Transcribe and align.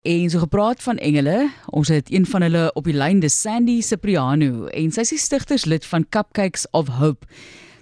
En 0.00 0.30
so 0.30 0.38
gepraat 0.38 0.82
van 0.82 0.96
engele, 0.96 1.50
ons 1.66 1.88
het 1.88 2.12
een 2.12 2.24
van 2.26 2.42
hulle 2.42 2.70
op 2.72 2.86
die 2.88 2.94
lyn, 2.96 3.18
dis 3.20 3.34
Sandy 3.36 3.82
Cipriano 3.84 4.70
en 4.72 4.94
sy 4.96 5.02
is 5.04 5.10
die 5.12 5.18
stigterslid 5.20 5.84
van 5.84 6.06
Cupcakes 6.08 6.64
of 6.72 6.88
Hope. 6.96 7.28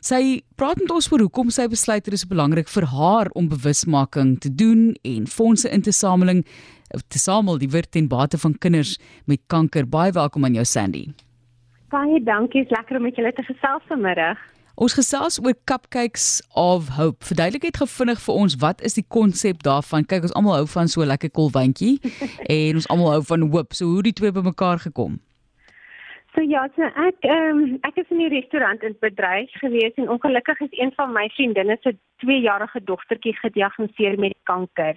Sy 0.03 0.41
praat 0.59 0.83
met 0.83 0.91
ons 0.91 1.07
oor 1.13 1.23
hoekom 1.23 1.53
sy 1.55 1.69
besluit 1.71 2.03
het 2.03 2.11
dit 2.11 2.19
is 2.19 2.27
belangrik 2.27 2.67
vir 2.75 2.89
haar 2.91 3.31
om 3.39 3.47
bewusmaking 3.47 4.35
te 4.43 4.51
doen 4.51 4.97
en 5.07 5.31
fondse 5.31 5.71
in 5.71 5.87
te 5.87 5.95
sameling 5.95 6.43
te 7.07 7.23
samel 7.23 7.63
die 7.63 7.71
word 7.71 7.93
ten 7.95 8.11
bate 8.11 8.43
van 8.43 8.59
kinders 8.59 8.97
met 9.31 9.45
kanker. 9.47 9.87
Baie 9.87 10.11
welkom 10.11 10.43
aan 10.43 10.59
jou 10.59 10.67
Sandy. 10.67 11.07
Baie 11.95 12.19
dankie, 12.19 12.67
is 12.67 12.75
lekker 12.75 12.99
om 12.99 13.07
met 13.07 13.15
julle 13.15 13.31
te 13.33 13.47
gesels 13.47 13.87
vanmiddag. 13.87 14.43
Ons 14.79 14.95
gesels 14.95 15.41
oor 15.43 15.57
Cupcakes 15.67 16.39
of 16.55 16.93
Hope. 16.95 17.27
Verduidelik 17.27 17.65
net 17.67 17.79
gefvinnig 17.81 18.21
vir 18.23 18.37
ons 18.39 18.55
wat 18.63 18.83
is 18.87 18.95
die 18.95 19.03
konsep 19.11 19.65
daarvan? 19.67 20.05
Kyk, 20.07 20.29
ons 20.29 20.35
almal 20.39 20.55
hou 20.61 20.67
van 20.71 20.87
so 20.87 21.03
'n 21.03 21.11
lekker 21.11 21.33
kolwyntjie 21.35 21.99
en 22.57 22.79
ons 22.79 22.87
almal 22.87 23.11
hou 23.17 23.25
van 23.27 23.43
hoop. 23.51 23.75
So 23.75 23.91
hoe 23.91 24.03
die 24.07 24.15
twee 24.15 24.31
bymekaar 24.31 24.79
gekom? 24.79 25.19
So 26.35 26.45
ja, 26.47 26.63
so 26.77 26.87
ek 27.07 27.27
ehm 27.27 27.59
um, 27.59 27.79
ek 27.83 27.99
is 27.99 28.11
in 28.15 28.23
die 28.23 28.31
restaurant 28.39 28.85
in 28.87 28.95
bedryf 29.01 29.51
gewees 29.59 29.99
en 29.99 30.13
ongelukkig 30.15 30.61
is 30.61 30.79
een 30.79 30.93
van 30.95 31.11
my 31.13 31.27
vriendinne 31.35 31.77
se 31.83 31.97
2-jarige 32.23 32.85
dogtertjie 32.85 33.35
gediagnoseer 33.43 34.19
met 34.19 34.39
kanker. 34.43 34.95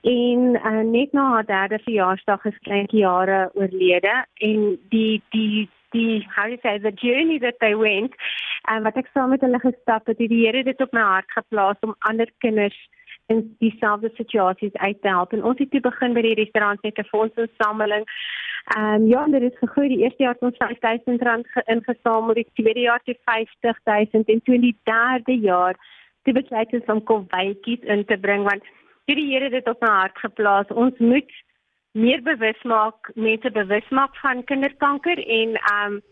En 0.00 0.56
uh, 0.56 0.80
net 0.80 1.12
na 1.12 1.26
haar 1.34 1.46
derde 1.46 1.78
verjaarsdag 1.84 2.44
is 2.44 2.64
kleintjie 2.64 3.04
jare 3.04 3.50
oorlede 3.52 4.24
en 4.48 4.80
die 4.88 5.20
die 5.36 5.68
die 5.94 6.26
how 6.36 6.46
you 6.46 6.58
say 6.62 6.78
the 6.78 6.92
journey 6.92 7.38
that 7.38 7.58
they 7.60 7.74
went 7.74 8.14
en 8.68 8.82
wat 8.82 8.96
ek 8.96 9.10
saam 9.14 9.30
met 9.34 9.44
hulle 9.46 9.60
gestap 9.62 10.06
het, 10.06 10.18
het 10.18 10.30
die 10.30 10.46
Here 10.46 10.62
dit 10.64 10.80
op 10.80 10.92
my 10.92 11.04
hart 11.14 11.30
geplaas 11.36 11.80
om 11.86 11.94
ander 12.10 12.30
kinders 12.44 12.78
in 13.30 13.56
dieselfde 13.62 14.10
situasies 14.14 14.74
uit 14.74 15.02
te 15.02 15.08
help. 15.08 15.32
En 15.32 15.44
ons 15.44 15.58
het 15.58 15.70
toe 15.70 15.80
begin 15.80 16.14
by 16.16 16.22
die 16.26 16.38
restaurant 16.42 16.82
met 16.82 16.98
'n 16.98 17.10
fondsinsameling. 17.12 18.04
Ehm 18.76 18.94
um, 18.94 19.06
ja, 19.06 19.26
dit 19.26 19.42
is 19.42 19.58
gegroei. 19.58 19.88
Die 19.88 20.02
eerste 20.02 20.22
jaar 20.22 20.34
het 20.34 20.42
ons 20.42 20.56
5000 20.56 21.22
rand 21.22 21.46
ingesamel, 21.64 22.34
die 22.34 22.46
tweede 22.54 22.80
jaar 22.80 23.00
het 23.04 23.20
50000 23.24 24.28
en 24.28 24.42
toe 24.42 24.54
in 24.54 24.60
die 24.60 24.76
derde 24.82 25.38
jaar 25.38 25.74
het 26.22 26.34
besluit 26.34 26.72
ons 26.72 26.84
om 26.84 27.04
kolwytjies 27.04 27.80
in 27.80 28.04
te 28.04 28.18
bring 28.18 28.42
want 28.48 28.62
die 29.04 29.32
Here 29.32 29.44
het 29.44 29.52
dit 29.52 29.68
op 29.68 29.80
my 29.80 29.88
hart 29.88 30.18
geplaas. 30.18 30.66
Ons 30.68 30.98
moet 30.98 31.32
meer 31.92 32.22
bewus 32.22 32.62
maak, 32.62 33.10
mense 33.14 33.50
bewus 33.50 33.88
maak 33.88 34.16
van 34.22 34.44
kinderkanker 34.44 35.18
en 35.18 35.54
ehm 35.54 35.92
um, 35.92 36.02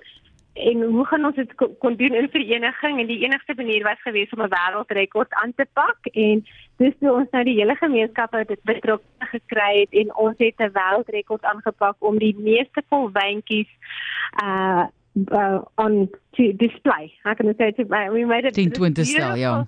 en 0.59 0.83
hoe 0.83 1.05
gaan 1.07 1.25
ons 1.25 1.37
dit 1.37 1.53
kon 1.79 1.97
doen 1.97 2.15
in 2.19 2.29
vereniging 2.31 3.01
en 3.01 3.07
die 3.07 3.21
enigste 3.23 3.55
manier 3.55 3.83
was 3.83 4.01
geweest 4.03 4.33
om 4.33 4.43
'n 4.43 4.55
wêreldrekord 4.55 5.33
aan 5.43 5.53
te 5.55 5.67
pak 5.73 6.07
en 6.13 6.45
dis 6.77 6.95
hoe 6.99 7.13
ons 7.13 7.31
nou 7.31 7.45
die 7.45 7.59
hele 7.61 7.75
gemeenskap 7.75 8.33
het 8.33 8.49
dit 8.49 8.63
betrokke 8.63 9.29
gekry 9.31 9.81
het 9.81 9.93
en 9.93 10.17
ons 10.17 10.35
het 10.39 10.59
'n 10.59 10.73
wêreldrekord 10.79 11.43
aangepak 11.43 11.97
om 11.99 12.19
die 12.19 12.35
meeste 12.39 12.83
vol 12.89 13.11
wyntjies 13.13 13.71
uh 14.43 14.87
uh 15.31 15.61
on 15.75 16.11
to 16.31 16.53
display. 16.57 17.13
How 17.23 17.35
can 17.35 17.49
I 17.49 17.55
say 17.57 17.69
it? 17.69 17.89
We 17.89 18.25
made 18.25 18.47
it 18.47 18.55
20 18.55 19.05
stel, 19.05 19.35
ja 19.35 19.67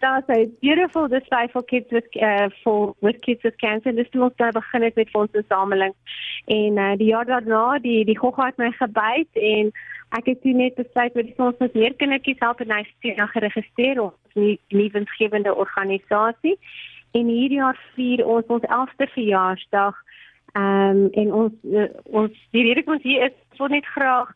daar's 0.00 0.26
'n 0.26 0.56
beautiful 0.60 1.08
display 1.08 1.48
for 1.48 1.64
kids 1.64 1.90
with 1.90 2.08
uh, 2.16 2.48
for 2.62 2.94
with 3.00 3.18
kids 3.20 3.42
with 3.42 3.56
cancer. 3.56 3.94
Dis 3.94 4.10
toe 4.10 4.22
ons 4.22 4.36
daar 4.36 4.52
begin 4.52 4.82
het 4.82 4.94
met 4.94 5.14
ons 5.14 5.32
insameling. 5.32 5.94
En 6.46 6.76
uh, 6.76 6.96
die 6.96 7.06
jaar 7.06 7.26
daarna, 7.26 7.78
die 7.78 8.04
die 8.04 8.18
gogga 8.18 8.46
het 8.46 8.56
my 8.56 8.70
gebyt 8.70 9.32
en 9.32 9.72
ek 10.08 10.26
het 10.26 10.42
toe 10.42 10.52
net 10.52 10.74
besluit 10.74 11.14
dat 11.14 11.26
ons 11.36 11.58
met 11.58 11.74
meer 11.74 11.94
kindertjies 11.94 12.38
help 12.38 12.60
en 12.60 12.70
hy 12.70 12.84
het 13.00 13.16
nou 13.16 13.28
geregistreer 13.28 14.00
ons 14.02 14.34
nie 14.34 14.60
nuwensgewende 14.68 15.54
organisasie. 15.54 16.58
En 17.10 17.26
hierdie 17.26 17.58
jaar 17.58 17.78
vier 17.94 18.26
ons 18.26 18.46
ons 18.46 18.62
11de 18.62 19.06
verjaarsdag. 19.06 19.94
Ehm 20.52 20.96
um, 20.96 21.08
en 21.12 21.32
ons 21.32 21.52
uh, 21.62 21.88
ons 22.04 22.32
die 22.50 22.62
rede 22.62 22.82
kom 22.82 22.98
hier 23.02 23.24
is 23.28 23.36
vir 23.58 23.68
net 23.68 23.86
graag 23.86 24.34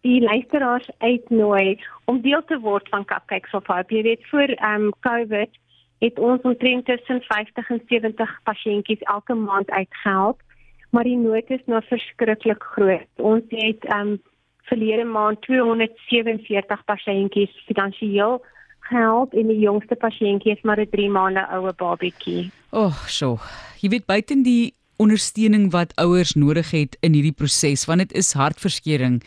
die 0.00 0.20
luisteraars 0.22 0.90
uitnooi 0.98 1.78
om 2.04 2.20
deel 2.20 2.44
te 2.44 2.58
word 2.58 2.88
van 2.88 3.04
Cupcakes 3.04 3.52
of 3.52 3.66
Hope. 3.66 3.94
Jy 3.94 4.02
weet 4.02 4.26
voor 4.30 4.48
ehm 4.48 4.88
um, 4.88 4.92
COVID 5.00 5.58
het 5.98 6.18
ons 6.18 6.40
omtrent 6.42 6.84
tussen 6.86 7.20
50 7.26 7.70
en 7.70 7.82
70 7.88 8.40
pasiëntjies 8.42 9.00
elke 9.00 9.34
maand 9.34 9.70
uitgehelp, 9.70 10.42
maar 10.90 11.04
die 11.04 11.16
nood 11.16 11.50
is 11.50 11.64
nou 11.66 11.82
verskriklik 11.88 12.62
groot. 12.62 13.08
Ons 13.16 13.44
het 13.48 13.84
ehm 13.84 14.14
um, 14.14 14.20
verlede 14.68 15.04
maand 15.04 15.40
247 15.40 16.84
pasiëntjies 16.84 17.52
finansiëel 17.66 18.42
gehelp 18.88 19.34
en 19.34 19.48
die 19.48 19.60
jongste 19.60 19.96
pasiëntjie 19.96 20.52
is 20.52 20.62
maar 20.62 20.80
'n 20.80 20.90
3 20.90 21.10
maande 21.10 21.44
oue 21.56 21.72
babatjie. 21.72 22.50
O, 22.70 22.84
oh, 22.84 22.96
so. 23.06 23.38
Jy 23.80 23.88
weet 23.88 24.06
buiten 24.06 24.42
die 24.42 24.74
ondersteuning 24.98 25.70
wat 25.70 25.94
ouers 25.96 26.34
nodig 26.34 26.70
het 26.74 26.96
in 27.06 27.14
hierdie 27.14 27.34
proses 27.34 27.86
want 27.86 28.02
dit 28.04 28.12
is 28.18 28.32
hartverskeuring 28.38 29.20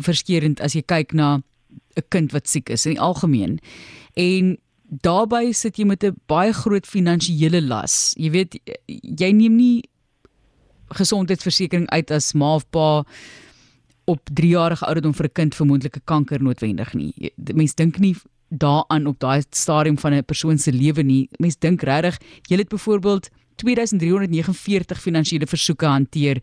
verskeurend 0.00 0.60
as 0.64 0.74
jy 0.74 0.82
kyk 0.82 1.12
na 1.12 1.42
'n 1.96 2.08
kind 2.08 2.32
wat 2.32 2.48
siek 2.48 2.70
is 2.70 2.86
in 2.86 2.94
die 2.94 3.00
algemeen. 3.00 3.58
En 4.16 4.56
daarbey 4.90 5.52
sit 5.52 5.78
jy 5.78 5.84
met 5.84 6.04
'n 6.04 6.16
baie 6.26 6.52
groot 6.52 6.86
finansiële 6.86 7.62
las. 7.62 8.14
Jy 8.16 8.30
weet 8.30 8.58
jy 8.86 9.32
neem 9.32 9.56
nie 9.56 9.84
gesondheidsversekering 10.88 11.86
uit 11.88 12.10
as 12.10 12.34
ma 12.34 12.54
of 12.54 12.66
pa 12.70 13.04
op 14.06 14.20
3 14.34 14.48
jarige 14.48 14.86
ouderdom 14.86 15.14
vir 15.14 15.26
'n 15.26 15.32
kind 15.32 15.54
vir 15.54 15.66
moontlike 15.66 16.00
kanker 16.04 16.42
noodwendig 16.42 16.94
nie. 16.94 17.32
Mense 17.54 17.74
dink 17.74 17.98
nie 17.98 18.16
daaraan 18.48 19.06
op 19.06 19.18
daai 19.18 19.42
stadium 19.50 19.98
van 19.98 20.14
'n 20.14 20.24
persoon 20.24 20.58
se 20.58 20.72
lewe 20.72 21.02
nie. 21.02 21.28
Mense 21.38 21.58
dink 21.58 21.82
regtig 21.82 22.18
jy 22.48 22.56
het 22.56 22.68
byvoorbeeld 22.68 23.30
2349 23.60 25.00
finansiële 25.00 25.46
versoeke 25.46 25.86
hanteer, 25.86 26.40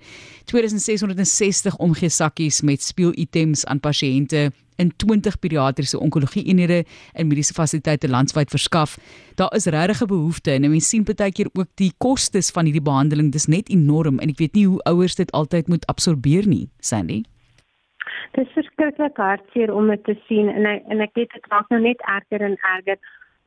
2660 0.52 1.78
omgee 1.78 2.10
sakkies 2.10 2.62
met 2.62 2.86
speelitems 2.86 3.66
aan 3.66 3.80
pasiënte 3.80 4.50
in 4.78 4.92
20 4.96 5.40
pediatriese 5.40 6.00
onkologie 6.00 6.44
eenhede 6.46 6.84
in 7.14 7.28
mediese 7.28 7.54
fasiliteite 7.54 8.10
landwyd 8.10 8.50
verskaf. 8.54 8.98
Daar 9.36 9.54
is 9.56 9.66
regtig 9.66 10.02
'n 10.02 10.08
behoefte 10.08 10.52
en 10.52 10.70
mense 10.70 10.88
sien 10.88 11.04
baie 11.04 11.32
keer 11.32 11.50
ook 11.54 11.70
die 11.76 11.94
kostes 11.98 12.52
van 12.52 12.66
hierdie 12.66 12.88
behandeling, 12.90 13.32
dis 13.32 13.46
net 13.46 13.70
enorm 13.70 14.20
en 14.20 14.30
ek 14.30 14.38
weet 14.38 14.54
nie 14.54 14.68
hoe 14.68 14.84
ouers 14.84 15.16
dit 15.16 15.32
altyd 15.32 15.68
moet 15.68 15.86
absorbeer 15.86 16.48
nie, 16.48 16.70
Sandy. 16.80 17.24
Dit 18.32 18.46
is 18.46 18.54
verskriklik 18.54 19.18
hartseer 19.18 19.74
om 19.74 19.88
dit 19.88 20.04
te 20.04 20.16
sien 20.28 20.50
en 20.50 20.66
ek, 20.66 20.84
en 20.88 21.02
ek 21.02 21.14
weet 21.14 21.32
dit 21.34 21.46
raak 21.50 21.70
nou 21.70 21.82
net 21.82 22.02
erger 22.02 22.42
en 22.42 22.58
erger. 22.76 22.98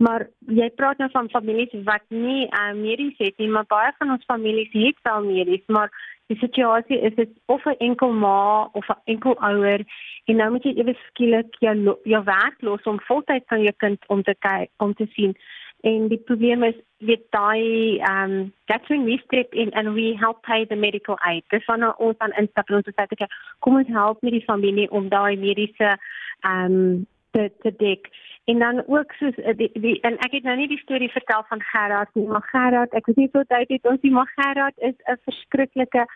Maar 0.00 0.24
jy 0.48 0.70
praat 0.80 0.98
nou 0.98 1.10
van 1.12 1.28
families 1.28 1.72
wat 1.84 2.04
nie 2.08 2.46
uh, 2.48 2.70
medies 2.72 3.18
het 3.20 3.36
nie, 3.36 3.50
maar 3.52 3.66
baie 3.68 3.92
van 3.98 4.14
ons 4.14 4.24
families 4.24 4.72
het 4.72 4.96
wel 5.04 5.26
medies, 5.26 5.66
maar 5.68 5.92
die 6.32 6.38
situasie 6.40 7.00
is 7.08 7.14
dit 7.18 7.30
of 7.46 7.64
'n 7.64 7.76
enkel 7.78 8.12
ma 8.12 8.68
of 8.72 8.88
'n 8.88 9.02
enkel 9.04 9.36
ouer 9.50 9.80
en 10.24 10.36
nou 10.36 10.50
moet 10.50 10.64
jy 10.64 10.72
ewe 10.76 10.94
skielik 11.06 11.54
jou 11.58 11.96
jou 12.04 12.22
werk 12.24 12.62
los 12.62 12.82
om 12.82 13.00
voltyds 13.00 13.48
van 13.48 13.62
jou 13.62 13.74
kind 13.76 14.04
om 14.06 14.22
te 14.22 14.34
kyk 14.38 14.70
om 14.76 14.94
te 14.94 15.06
sien. 15.12 15.36
En 15.80 16.08
die 16.08 16.22
probleem 16.28 16.62
is 16.62 16.78
weet 16.98 17.24
daai 17.30 17.98
ehm 17.98 18.30
um, 18.30 18.52
that's 18.66 18.88
when 18.88 19.04
we 19.04 19.20
step 19.24 19.54
in 19.54 19.72
and 19.72 19.94
we 19.94 20.16
help 20.16 20.42
pay 20.42 20.66
the 20.66 20.76
medical 20.76 21.18
aid. 21.20 21.44
Dis 21.48 21.64
wanneer 21.64 21.94
ons 21.94 22.18
aan 22.18 22.38
instap 22.40 22.68
en 22.68 22.76
ons 22.76 22.88
sê 22.88 23.02
okay, 23.02 23.28
kom 23.58 23.76
ons 23.76 23.88
help 23.88 24.22
met 24.22 24.32
die 24.32 24.44
familie 24.44 24.90
om 24.90 25.08
daai 25.08 25.36
mediese 25.36 25.96
ehm 26.40 26.64
um, 26.64 27.06
te 27.30 27.50
te 27.62 27.74
dek. 27.76 28.08
En 28.50 28.58
dan 28.58 28.82
ook 28.86 29.12
soos 29.12 29.34
eh, 29.34 29.56
die, 29.56 29.70
die 29.72 30.00
en 30.06 30.16
ek 30.26 30.32
het 30.38 30.46
nou 30.48 30.56
nie 30.58 30.68
die 30.70 30.80
storie 30.82 31.10
vertel 31.14 31.44
van 31.48 31.62
Gerard 31.72 32.10
nie, 32.18 32.26
maar 32.28 32.46
Gerard, 32.52 32.94
ek 32.98 33.06
weet 33.06 33.20
nie 33.20 33.28
hoe 33.32 33.44
tyd 33.52 33.70
het 33.76 33.86
ons 33.92 34.02
nie, 34.06 34.10
maar 34.16 34.32
Gerard 34.34 34.78
is 34.90 34.96
'n 35.06 35.20
verskriklike 35.28 36.06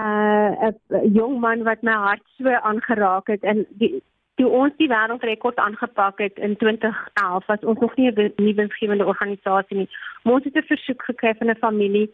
uh 0.00 0.68
'n 0.68 1.14
jong 1.14 1.40
man 1.40 1.62
wat 1.62 1.82
my 1.82 1.96
hart 2.08 2.26
so 2.36 2.52
aangeraak 2.70 3.26
het 3.32 3.42
en 3.42 3.64
die 3.80 4.02
toe 4.36 4.48
ons 4.48 4.76
die 4.76 4.88
wêreldrekord 4.88 5.56
aangepak 5.56 6.18
het 6.18 6.38
in 6.38 6.56
2011 6.56 7.46
was 7.46 7.64
ons 7.70 7.78
nog 7.78 7.96
nie 7.96 8.10
'n 8.10 8.32
nuwensgewende 8.36 9.06
organisasie 9.06 9.76
nie. 9.76 9.88
Ons 10.22 10.44
het 10.44 10.56
'n 10.56 10.72
versoek 10.72 11.02
gekry 11.02 11.34
van 11.38 11.50
'n 11.50 11.62
familie 11.66 12.10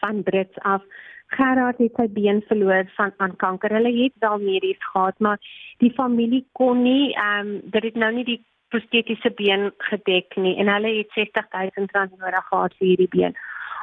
van 0.00 0.22
Brits 0.22 0.58
af 0.58 0.82
Gerard 1.26 1.78
het 1.78 1.92
sy 1.96 2.06
been 2.08 2.42
verloor 2.48 2.84
van 2.96 3.12
aan 3.16 3.36
kanker. 3.36 3.72
Hulle 3.72 4.02
het 4.02 4.12
wel 4.18 4.38
medies 4.38 4.82
gehad, 4.92 5.18
maar 5.18 5.38
die 5.78 5.92
familie 5.92 6.46
kon 6.52 6.82
nie 6.82 7.14
ehm 7.14 7.46
um, 7.46 7.60
dit 7.64 7.82
het 7.82 7.94
nou 7.94 8.12
nie 8.12 8.24
die 8.24 8.44
prostetiese 8.68 9.30
been 9.30 9.70
gedek 9.90 10.36
nie 10.36 10.56
en 10.60 10.68
hulle 10.72 10.96
het 10.98 11.14
60000 11.16 11.92
rand 11.96 12.18
nodig 12.18 12.46
gehad 12.50 12.74
vir 12.78 12.86
hierdie 12.86 13.12
been. 13.14 13.36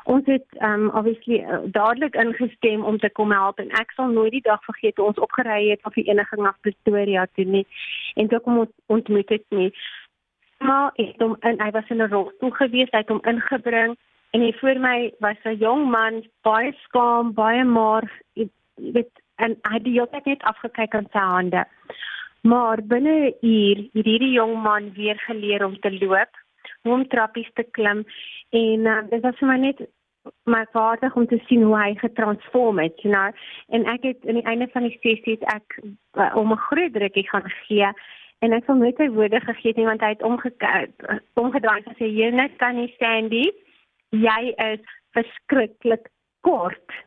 Ons 0.05 0.25
het 0.29 0.45
um, 0.61 0.89
obviously 0.93 1.39
uh, 1.41 1.59
dadelik 1.65 2.15
ingestem 2.15 2.83
om 2.85 2.97
te 3.01 3.09
kom 3.09 3.31
help 3.33 3.59
en 3.59 3.71
ek 3.79 3.93
sal 3.97 4.11
nooit 4.13 4.35
die 4.37 4.43
dag 4.45 4.61
vergeet 4.65 5.01
ons 5.01 5.21
opgery 5.27 5.71
het 5.71 5.85
op 5.89 5.97
die 5.97 6.05
eniging 6.05 6.43
na 6.45 6.53
Pretoria 6.61 7.25
toe 7.33 7.45
nie 7.45 7.65
en 8.15 8.29
toe 8.29 8.39
kom 8.45 8.59
ons 8.65 8.73
ontmoet 8.85 9.33
het 9.33 9.45
nie. 9.49 9.71
Maar 10.61 10.91
het 10.99 11.21
hom 11.25 11.33
en 11.41 11.57
hy 11.61 11.71
was 11.73 11.89
in 11.89 12.01
'n 12.01 12.11
rolstoel 12.13 12.53
gewees, 12.61 12.91
hy 12.91 13.01
het 13.01 13.09
hom 13.09 13.25
ingebring 13.25 13.97
en 14.31 14.41
hier 14.41 14.57
voor 14.61 14.79
my 14.79 15.11
was 15.19 15.41
'n 15.43 15.57
jong 15.57 15.89
man, 15.89 16.23
baie 16.41 16.73
skaam, 16.85 17.33
baie 17.33 17.63
maar 17.63 18.05
weet 18.75 19.09
en 19.35 19.57
hy 19.61 19.73
het 19.73 19.83
die 19.83 19.97
hele 19.97 20.09
tyd 20.11 20.25
net 20.25 20.43
afgekyk 20.43 20.95
aan 20.95 21.07
sy 21.11 21.19
hande. 21.19 21.65
Maar 22.45 22.77
binne 22.83 23.15
'n 23.41 23.45
uur 23.47 23.77
het 23.93 24.05
hierdie 24.05 24.35
jong 24.39 24.55
man 24.61 24.93
weer 24.93 25.19
geleer 25.27 25.65
om 25.65 25.79
te 25.79 25.91
loop, 25.99 26.31
hoe 26.81 26.93
om 26.93 27.07
trappies 27.07 27.51
te 27.53 27.63
klim 27.71 28.05
en 28.49 28.79
uh, 28.79 29.01
dit 29.09 29.21
was 29.21 29.37
vir 29.37 29.47
my 29.47 29.57
net 29.57 29.79
merkwaardig 30.43 31.15
om 31.15 31.27
te 31.27 31.39
sien 31.47 31.63
hoe 31.63 31.77
hy 31.77 31.95
getransform 31.95 32.79
het, 32.79 33.01
know. 33.01 33.31
En 33.67 33.85
ek 33.85 34.03
het 34.03 34.27
aan 34.27 34.39
die 34.39 34.49
einde 34.51 34.67
van 34.73 34.83
die 34.87 34.97
sessie 35.01 35.37
ek 35.41 35.79
uh, 36.13 36.35
om 36.35 36.51
'n 36.51 36.65
groot 36.67 36.93
drukkie 36.93 37.27
gaan 37.29 37.49
gee 37.49 37.89
en 38.39 38.53
ek 38.53 38.67
het 38.67 38.77
net 38.77 38.97
sy 39.01 39.07
woorde 39.09 39.39
gegee 39.39 39.73
nie 39.75 39.87
want 39.89 40.01
hy 40.01 40.11
het 40.13 40.23
omgekeer 40.23 40.89
omgedraai 41.33 41.81
en 41.81 41.93
gesê 41.93 42.09
jy 42.11 42.29
net 42.29 42.55
kan 42.61 42.75
nie 42.75 42.93
Sandy 42.99 43.45
jy 44.09 44.53
is 44.71 44.83
verskriklik 45.17 46.09
kort 46.41 46.97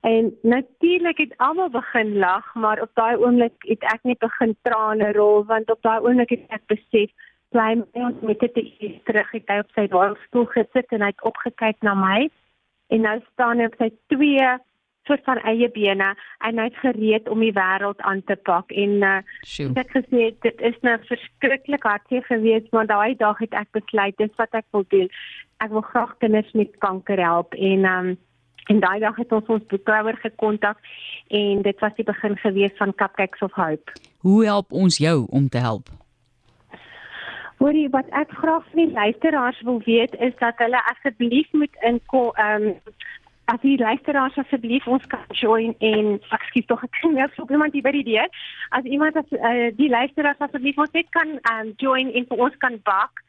en 0.00 0.34
natuurlik 0.42 1.18
het 1.18 1.36
almal 1.36 1.70
begin 1.70 2.18
lag 2.18 2.54
maar 2.54 2.82
op 2.82 2.90
daai 2.94 3.16
oomblik 3.16 3.54
het 3.68 3.82
ek 3.94 4.02
net 4.02 4.18
begin 4.18 4.56
trane 4.62 5.12
rol 5.12 5.44
want 5.44 5.70
op 5.70 5.82
daai 5.82 6.00
oomblik 6.00 6.30
het 6.30 6.44
ek 6.58 6.66
besef 6.66 7.10
bly 7.56 7.82
ons 7.96 8.22
met 8.26 8.40
dit 8.40 8.62
hier 8.78 8.96
terug 9.08 9.30
het. 9.34 9.48
Hy 9.48 9.58
op 9.62 9.74
sy 9.76 9.86
rolstoel 9.92 10.48
gesit 10.54 10.94
en 10.94 11.04
hy 11.04 11.12
het 11.12 11.26
opgekyk 11.28 11.82
na 11.86 11.94
my. 11.98 12.28
En 12.92 13.06
nou 13.06 13.18
staan 13.32 13.62
hy 13.62 13.68
op 13.70 13.78
sy 13.80 13.90
twee 14.12 14.48
soort 15.06 15.22
van 15.22 15.38
eie 15.46 15.68
bene 15.70 16.08
en 16.42 16.58
hy's 16.58 16.78
gereed 16.82 17.28
om 17.30 17.44
die 17.44 17.54
wêreld 17.54 18.00
aan 18.10 18.24
te 18.26 18.34
pak. 18.48 18.72
En 18.74 18.96
uh, 19.06 19.18
ek 19.78 19.92
gesê 19.94 20.32
dit 20.42 20.64
is 20.70 20.78
nou 20.86 20.96
verskriklik 21.06 21.86
hartseer 21.86 22.26
geweest 22.26 22.72
maar 22.74 22.90
daai 22.90 23.14
dag 23.20 23.38
het 23.38 23.54
ek 23.54 23.70
besluit 23.78 24.18
dis 24.18 24.34
wat 24.40 24.58
ek 24.58 24.66
wil 24.74 24.86
doen. 24.94 25.06
Ek 25.62 25.70
wil 25.72 25.86
graag 25.86 26.16
kinders 26.22 26.50
met 26.58 26.74
kanker 26.82 27.22
help. 27.22 27.54
En 27.54 27.86
um, 27.86 28.10
en 28.72 28.80
daai 28.80 28.98
dag 29.04 29.16
het 29.16 29.32
ons 29.32 29.52
ons 29.56 29.68
boekouer 29.72 30.18
gekontak 30.22 30.80
en 31.28 31.62
dit 31.62 31.84
was 31.84 31.94
die 32.00 32.08
begin 32.08 32.36
gewees 32.44 32.74
van 32.80 32.94
Cupcakes 32.94 33.44
of 33.46 33.54
Hope 33.58 33.98
hoe 34.26 34.44
help 34.44 34.72
ons 34.72 34.98
jou 35.02 35.26
om 35.30 35.48
te 35.48 35.58
help 35.58 35.92
Hoorie, 37.56 37.88
wat 37.88 38.08
ek 38.12 38.30
graag 38.36 38.64
van 38.70 38.82
die 38.82 38.92
luisteraars 38.92 39.60
wil 39.64 39.78
weet 39.86 40.12
is 40.20 40.34
dat 40.42 40.58
hulle 40.60 40.80
asseblief 40.92 41.48
moet 41.52 41.84
inkom 41.88 42.34
ehm 42.36 42.72
um, 42.72 42.74
as 43.46 43.60
die 43.62 43.76
luisteraars 43.78 44.36
asseblief 44.42 44.86
ons 44.90 45.04
kan 45.10 45.22
join 45.38 45.74
en 45.88 46.08
ek 46.34 46.46
skiet 46.48 46.66
tog 46.70 46.82
ek 46.86 46.98
net 47.12 47.34
so 47.36 47.46
iemand 47.50 47.76
die 47.76 47.82
by 47.84 47.92
die 47.94 48.06
deur. 48.08 48.30
As 48.74 48.86
iemand 48.90 49.18
as 49.20 49.28
uh, 49.38 49.68
die 49.78 49.90
luisteraars 49.92 50.42
asseblief 50.48 50.78
ons 50.82 50.94
net 50.96 51.10
kan 51.14 51.36
um, 51.52 51.70
join 51.82 52.10
en 52.10 52.26
vir 52.30 52.42
ons 52.48 52.58
kan 52.64 52.78
bak. 52.88 53.22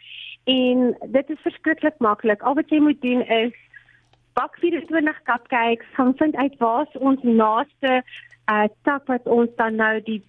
En 0.49 0.89
dit 1.13 1.33
is 1.35 1.45
verskriklik 1.45 1.99
maklik. 2.01 2.41
Al 2.41 2.57
wat 2.57 2.73
jy 2.73 2.81
moet 2.81 3.01
doen 3.03 3.21
is 3.43 3.53
bak 4.37 4.57
24 4.61 5.21
cupcakes, 5.23 5.85
gaan 5.93 6.13
vind 6.15 6.35
uit 6.35 6.57
waar 6.57 6.87
ons 6.93 7.23
naaste 7.23 8.03
uh 8.47 8.67
tak 8.87 9.07
wat 9.11 9.25
ons 9.25 9.49
dan 9.55 9.75
nou 9.75 10.01
die 10.01 10.21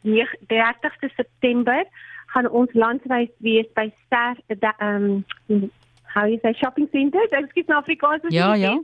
30ste 0.53 1.11
September 1.15 1.85
gaan 2.33 2.49
ons 2.51 2.73
landwyd 2.73 3.31
wees 3.45 3.69
by 3.77 3.87
Ster 4.05 4.41
ehm 4.49 5.23
um, 5.47 5.71
how 6.15 6.25
you 6.27 6.39
say 6.43 6.53
shopping 6.59 6.89
centers 6.93 7.35
ek 7.39 7.51
skiet 7.53 7.71
na 7.71 7.81
Afrikaans 7.83 8.27
ja, 8.35 8.55
ja. 8.59 8.75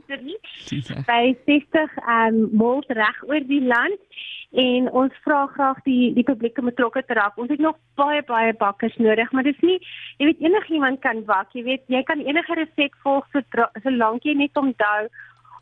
by 1.09 1.35
60 1.49 1.99
um 2.17 2.39
malls 2.61 2.89
reg 2.89 3.21
oor 3.29 3.43
die 3.49 3.63
land. 3.65 3.99
En 4.55 4.87
ons 4.95 5.15
vra 5.25 5.41
graag 5.51 5.81
die 5.83 6.13
die 6.15 6.23
publiek 6.23 6.57
om 6.61 6.69
betrokke 6.69 7.03
te 7.03 7.17
raak. 7.17 7.37
Ons 7.41 7.51
het 7.51 7.59
nog 7.59 7.75
baie 7.99 8.23
baie 8.23 8.53
bakkers 8.55 8.95
nodig 9.03 9.31
maar 9.35 9.43
dis 9.47 9.61
nie 9.61 9.77
jy 10.19 10.31
weet 10.31 10.43
enigiemand 10.47 11.01
kan 11.03 11.23
bak 11.27 11.51
jy 11.57 11.65
weet. 11.67 11.87
Jy 11.91 12.03
kan 12.07 12.23
enige 12.23 12.59
resep 12.61 12.95
volg 13.03 13.27
so 13.33 13.43
solank 13.83 14.23
jy 14.23 14.37
net 14.39 14.55
onthou 14.61 15.09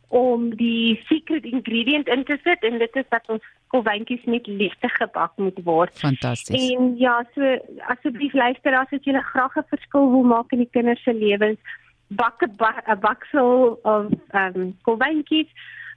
om 0.07 0.55
die 0.55 0.99
secret 1.09 1.45
ingredient 1.45 2.07
in 2.07 2.23
te 2.23 2.37
sit 2.43 2.63
en 2.63 2.77
dit 2.77 2.95
is 2.95 3.05
dat 3.09 3.29
ons 3.29 3.43
kolwyntjies 3.73 4.23
met 4.29 4.47
liefde 4.47 4.89
gebak 4.89 5.31
moet 5.41 5.59
word. 5.63 5.99
Fantasties. 5.99 6.69
En 6.71 6.93
ja, 6.97 7.25
so 7.33 7.55
asseblief 7.93 8.33
luister 8.33 8.77
as 8.77 8.91
jy 8.91 9.13
graag 9.31 9.55
'n 9.57 9.69
verskil 9.69 10.11
wil 10.11 10.23
maak 10.23 10.51
in 10.51 10.59
die 10.59 10.69
kinders 10.71 11.03
se 11.03 11.13
lewens, 11.13 11.59
bak 12.07 12.43
'n 12.43 12.55
bak, 12.57 12.99
baksel 12.99 13.79
of 13.83 14.11
ehm 14.31 14.55
um, 14.55 14.77
kolwyntjies. 14.81 15.49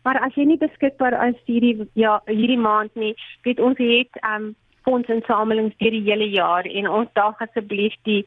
Maar 0.02 0.20
as 0.20 0.34
jy 0.34 0.44
nie 0.44 0.58
beskikbaar 0.58 1.28
is 1.28 1.40
hierdie 1.44 1.88
ja 1.92 2.20
hierdie 2.26 2.58
maand 2.58 2.94
nie, 2.94 3.14
weet 3.42 3.60
ons 3.60 3.78
het 3.78 4.12
ehm 4.22 4.42
um, 4.42 4.54
fondsinsamelings 4.86 5.74
vir 5.82 5.94
die 5.96 6.04
hele 6.06 6.28
jaar 6.30 6.66
en 6.66 6.88
ons 7.00 7.10
daag 7.18 7.40
asseblief 7.46 7.94
die 8.08 8.22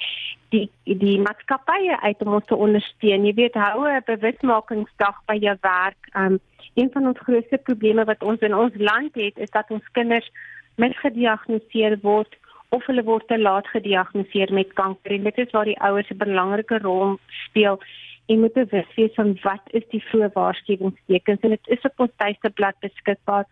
die 0.53 0.65
die 1.03 1.17
maatskappye 1.23 2.00
uit 2.01 2.21
om 2.25 2.35
ons 2.39 2.47
te 2.50 2.57
ondersteun. 2.67 3.25
Jy 3.25 3.33
weet 3.41 3.56
hou 3.63 3.88
'n 3.88 4.03
bewusmakingsdag 4.06 5.17
by 5.27 5.38
jou 5.39 5.57
werk. 5.61 6.01
Um 6.15 6.39
een 6.75 6.89
van 6.94 7.07
ons 7.07 7.19
grootste 7.19 7.57
probleme 7.57 8.06
wat 8.06 8.23
ons 8.23 8.39
in 8.39 8.56
ons 8.56 8.75
land 8.75 9.15
het 9.15 9.38
is 9.38 9.50
dat 9.50 9.71
ons 9.71 9.91
kinders 9.91 10.29
misgediagnoseer 10.75 11.97
word 12.01 12.38
of 12.69 12.85
hulle 12.85 13.03
word 13.03 13.27
te 13.27 13.39
laat 13.39 13.67
gediagnoseer 13.67 14.53
met 14.53 14.73
kanker 14.73 15.11
en 15.11 15.23
dit 15.23 15.38
is 15.38 15.51
waar 15.51 15.65
die 15.65 15.81
ouers 15.88 16.09
'n 16.09 16.17
belangrike 16.17 16.77
rol 16.77 17.17
speel 17.45 17.79
en 18.27 18.39
moet 18.39 18.53
bewus 18.53 18.95
wees 18.95 19.13
van 19.13 19.38
wat 19.41 19.65
is 19.79 19.88
die 19.89 20.03
vroeë 20.09 20.31
waarskuwingstekens 20.33 21.41
en 21.41 21.50
dit 21.50 21.67
is 21.67 21.88
op 21.89 22.00
ons 22.06 22.15
tuisteblad 22.15 22.79
beskikbaar 22.79 23.45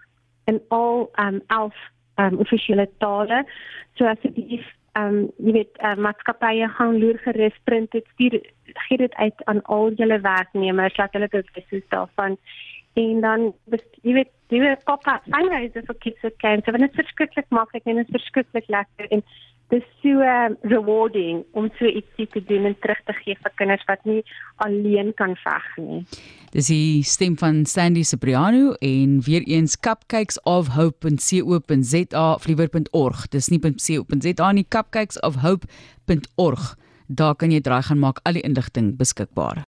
in 0.45 0.62
al 0.68 1.09
um 1.25 1.42
11 1.48 1.74
um 2.18 2.40
offisiële 2.44 2.90
tale. 3.04 3.44
So 3.98 4.06
as 4.06 4.22
dit 4.22 4.62
um 4.98 5.28
jy 5.38 5.54
weet 5.60 5.81
uh, 5.86 5.96
maatskappye 5.96 6.69
gaan 6.78 7.00
loer 7.02 7.19
gerus 7.25 7.58
print 7.69 7.92
dit 7.92 8.06
stuur 8.14 8.40
gee 8.88 8.98
dit 8.98 9.14
uit 9.16 9.44
aan 9.46 9.62
al 9.64 9.92
julle 10.00 10.19
werknemers 10.22 10.96
dat 10.98 11.14
hulle 11.14 11.30
bewus 11.31 11.75
is 11.80 11.86
daarvan 11.94 12.38
en 12.98 13.22
dan 13.22 13.54
jy 14.02 14.14
weet 14.18 14.34
jy 14.54 14.62
weet 14.64 14.86
pop-up 14.88 15.25
fundraisers 15.28 15.86
vir 15.90 16.00
kids 16.06 16.24
with 16.24 16.38
cancer. 16.44 16.74
En 16.74 16.86
dit 16.86 16.94
is 16.94 17.02
verskriklik 17.02 17.50
maklik 17.50 17.86
en 17.86 18.00
dit 18.00 18.08
is 18.08 18.16
verskriklik 18.16 18.69
lekker 18.72 19.10
en 19.12 19.24
dis 19.72 19.86
so 20.02 20.10
um, 20.24 20.58
rewarding 20.62 21.46
om 21.52 21.72
so 21.78 21.86
ietsie 21.86 22.28
te 22.31 22.44
doen 22.48 22.66
en 22.69 22.75
terug 22.84 23.02
te 23.08 23.14
gee 23.19 23.36
vir 23.44 23.52
kinders 23.60 23.86
wat 23.90 24.02
nie 24.08 24.22
alleen 24.64 25.10
kan 25.19 25.34
veg 25.44 25.66
nie. 25.84 26.02
Dis 26.54 26.68
die 26.72 27.04
stem 27.04 27.36
van 27.40 27.66
Sandy 27.68 28.04
Cipriano 28.08 28.66
en 28.80 29.22
weer 29.28 29.44
eens 29.48 29.80
cupcakesofhope.co.za 29.80 32.25
fliewer.org. 32.44 33.28
Dis 33.36 33.50
nie 33.52 33.60
.co.za 33.60 34.52
nie 34.56 34.68
cupcakesofhope.org. 34.69 36.64
Daar 37.08 37.36
kan 37.40 37.52
jy 37.52 37.62
draai 37.64 37.84
gaan 37.88 38.04
maak 38.04 38.19
al 38.28 38.34
die 38.40 38.46
inligting 38.48 38.88
beskikbaar. 39.00 39.58